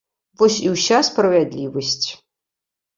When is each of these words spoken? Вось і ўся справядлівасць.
Вось 0.41 0.57
і 0.67 0.71
ўся 0.75 1.03
справядлівасць. 1.11 2.07